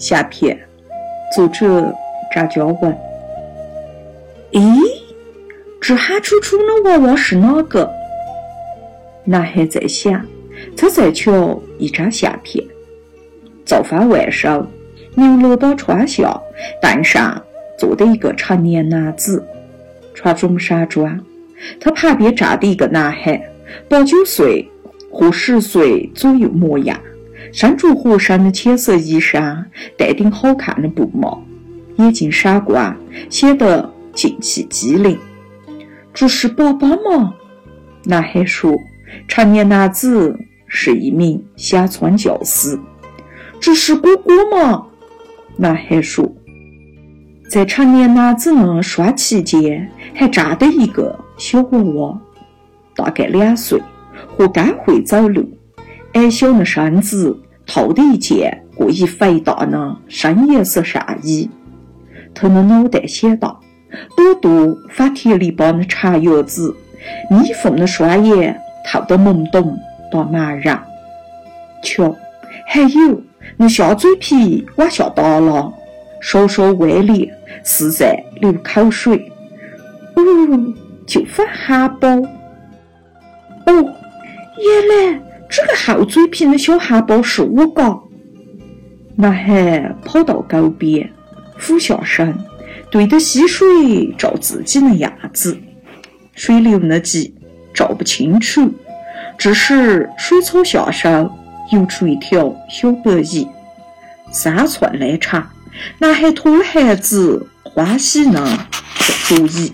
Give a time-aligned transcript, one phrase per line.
[0.00, 0.58] 下片，
[1.36, 1.94] 作者
[2.34, 2.98] 张佳文。
[4.52, 4.80] 咦，
[5.78, 7.88] 这喊楚楚的娃娃是哪个？
[9.24, 10.24] 男孩在想。
[10.76, 12.62] 他在瞧一张相片，
[13.64, 14.66] 早饭晚上，
[15.14, 16.38] 牛楼的窗下，
[16.82, 17.42] 凳上
[17.78, 19.42] 坐的一个成年男子，
[20.14, 21.18] 穿中山装。
[21.78, 23.40] 他旁边站的一个男孩，
[23.88, 24.66] 八九岁
[25.10, 26.98] 或十岁左右模样，
[27.52, 29.64] 身着合身的浅色衣裳，
[29.96, 31.42] 戴顶好看的布帽，
[31.96, 32.96] 眼睛闪光，
[33.28, 35.18] 显得精气机灵。
[36.12, 37.34] 这是爸爸吗？
[38.04, 38.74] 男孩说。
[39.26, 40.36] 成年男子。
[40.72, 42.78] 是一名乡村教师，
[43.60, 44.86] 这是哥哥吗？
[45.56, 46.32] 男孩说。
[47.50, 52.20] 在成年男子的双膝间，还站着一个小娃娃，
[52.94, 53.82] 大概两岁，
[54.28, 55.44] 或刚会走路，
[56.14, 61.48] 矮小的身子，套的一件过于肥大的深颜色上衣。
[62.34, 63.58] 他的脑袋显大，
[64.16, 66.74] 朵朵发铁篱笆的长牙子，
[67.30, 69.78] 眯缝的双眼，透得懵懂。
[70.12, 70.82] 到茫然，
[71.84, 72.12] 瞧，
[72.66, 73.22] 还有
[73.56, 75.72] 那下嘴皮往下耷拉，
[76.20, 77.32] 稍稍歪咧，
[77.62, 79.30] 是在流口水。
[80.16, 80.22] 哦，
[81.06, 82.08] 就发汉堡。
[82.08, 82.24] 哦，
[83.68, 87.98] 原来这个厚嘴皮的小汉堡是我嘎。
[89.16, 91.12] 男孩跑到沟边，
[91.58, 92.38] 俯下身，
[92.88, 95.58] 对着溪水照自己的样子，
[96.34, 97.34] 水流那急，
[97.74, 98.72] 照不清楚。
[99.36, 101.30] 这时，水草下手
[101.72, 103.46] 游出一条小白鱼，
[104.30, 105.50] 三寸来长。
[105.98, 109.72] 男孩托了孩子，欢喜呢，做主意，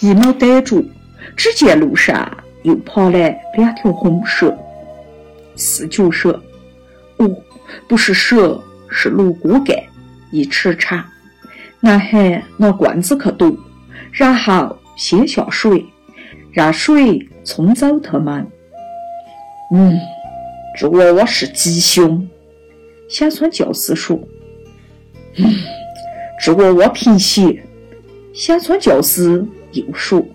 [0.00, 0.90] 一猫逮住。
[1.36, 2.30] 只见路上
[2.64, 4.54] 又跑来两条红蛇，
[5.56, 6.42] 四脚蛇。
[7.18, 7.30] 哦，
[7.88, 8.60] 不是蛇，
[8.90, 9.78] 是芦菇干，
[10.32, 11.02] 一尺长。
[11.80, 13.56] 男孩拿棍子去夺，
[14.10, 15.86] 然后先下水，
[16.52, 17.28] 让水。
[17.46, 18.46] 冲走他们。
[19.70, 19.98] 嗯，
[20.78, 22.26] 这娃娃是吉凶。
[23.06, 24.18] 乡村教师说
[25.36, 25.54] ：“嗯，
[26.40, 27.62] 这娃娃贫血。”
[28.32, 30.26] 乡村教师又说：“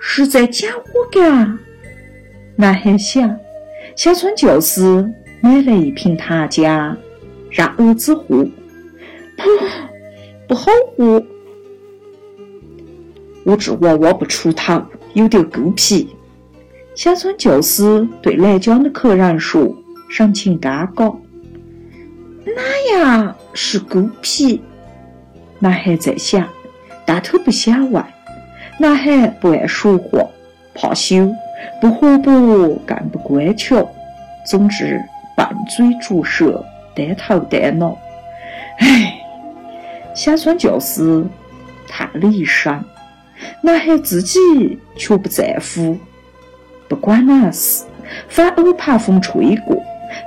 [0.00, 1.58] 是在讲我干。”
[2.56, 3.38] 男孩想，
[3.94, 5.08] 乡村教师
[5.40, 6.96] 买了一瓶糖浆，
[7.50, 8.24] 让儿子喝。
[8.24, 9.44] 不，
[10.48, 11.24] 不好喝。
[13.44, 14.82] 我这娃娃不出头，
[15.14, 16.14] 有点狗皮。
[16.94, 19.74] 乡村教师对来讲的客人说，
[20.10, 21.16] 神情尴尬。
[22.44, 24.60] 哪样是狗皮？
[25.58, 26.46] 男孩在想，
[27.06, 28.04] 但他不想问。
[28.80, 30.26] 男孩不爱说话，
[30.74, 31.30] 怕羞，
[31.82, 32.32] 不活泼，
[32.86, 33.86] 更不乖巧。
[34.46, 34.98] 总之，
[35.36, 36.64] 笨嘴拙舌，
[36.96, 37.94] 呆头呆脑。
[38.78, 39.20] 唉，
[40.14, 41.22] 乡村教师
[41.86, 42.82] 叹了一声。
[43.60, 44.40] 男孩自己
[44.96, 45.98] 却不在乎。
[46.88, 47.84] 不管哪事，
[48.30, 49.76] 反而怕风吹过，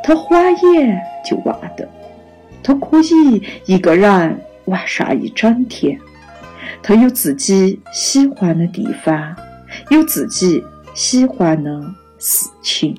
[0.04, 1.90] 他晃眼就忘得。
[2.62, 6.00] 他可以一个人玩上一整天。
[6.84, 9.34] 他有自己喜欢的地方，
[9.90, 10.62] 有自己
[10.94, 11.82] 喜欢的
[12.20, 12.96] 事情。